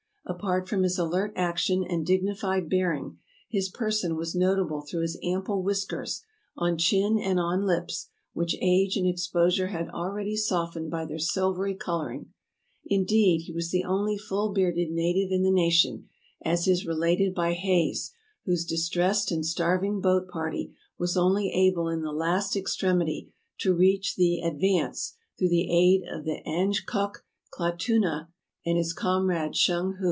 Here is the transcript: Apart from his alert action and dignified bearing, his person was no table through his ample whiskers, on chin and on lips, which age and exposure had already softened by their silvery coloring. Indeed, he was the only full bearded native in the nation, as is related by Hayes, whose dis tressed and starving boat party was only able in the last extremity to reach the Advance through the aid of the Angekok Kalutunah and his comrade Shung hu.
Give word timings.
Apart 0.23 0.69
from 0.69 0.83
his 0.83 0.97
alert 0.97 1.33
action 1.35 1.83
and 1.83 2.05
dignified 2.05 2.69
bearing, 2.69 3.17
his 3.49 3.67
person 3.67 4.15
was 4.15 4.33
no 4.33 4.55
table 4.55 4.79
through 4.81 5.01
his 5.01 5.19
ample 5.21 5.61
whiskers, 5.61 6.23
on 6.55 6.77
chin 6.77 7.17
and 7.19 7.37
on 7.37 7.65
lips, 7.65 8.07
which 8.31 8.55
age 8.61 8.95
and 8.95 9.05
exposure 9.05 9.67
had 9.67 9.89
already 9.89 10.37
softened 10.37 10.89
by 10.89 11.03
their 11.03 11.19
silvery 11.19 11.73
coloring. 11.75 12.31
Indeed, 12.85 13.41
he 13.41 13.51
was 13.51 13.71
the 13.71 13.83
only 13.83 14.17
full 14.17 14.53
bearded 14.53 14.91
native 14.91 15.33
in 15.33 15.43
the 15.43 15.51
nation, 15.51 16.07
as 16.45 16.65
is 16.65 16.85
related 16.85 17.33
by 17.35 17.51
Hayes, 17.51 18.13
whose 18.45 18.63
dis 18.63 18.87
tressed 18.87 19.31
and 19.31 19.45
starving 19.45 19.99
boat 19.99 20.29
party 20.29 20.71
was 20.97 21.17
only 21.17 21.51
able 21.51 21.89
in 21.89 22.03
the 22.03 22.13
last 22.13 22.55
extremity 22.55 23.33
to 23.59 23.73
reach 23.75 24.15
the 24.15 24.39
Advance 24.39 25.17
through 25.37 25.49
the 25.49 25.69
aid 25.69 26.03
of 26.09 26.23
the 26.23 26.41
Angekok 26.47 27.25
Kalutunah 27.51 28.29
and 28.65 28.77
his 28.77 28.93
comrade 28.93 29.57
Shung 29.57 29.93
hu. 29.95 29.99